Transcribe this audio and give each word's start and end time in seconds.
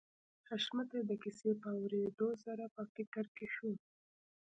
حشمتي 0.47 0.99
د 1.05 1.11
کيسې 1.23 1.51
په 1.61 1.69
اورېدو 1.79 2.29
سره 2.45 2.63
په 2.75 2.83
فکر 2.93 3.25
کې 3.35 3.47
شو 3.55 3.71